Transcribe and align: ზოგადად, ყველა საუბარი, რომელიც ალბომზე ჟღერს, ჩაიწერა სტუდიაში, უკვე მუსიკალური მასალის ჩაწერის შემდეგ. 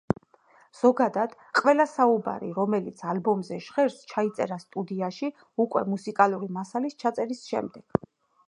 ზოგადად, 0.77 1.33
ყველა 1.59 1.85
საუბარი, 1.91 2.49
რომელიც 2.59 3.03
ალბომზე 3.13 3.59
ჟღერს, 3.67 3.99
ჩაიწერა 4.15 4.59
სტუდიაში, 4.65 5.31
უკვე 5.67 5.85
მუსიკალური 5.95 6.53
მასალის 6.59 6.99
ჩაწერის 7.05 7.49
შემდეგ. 7.53 8.05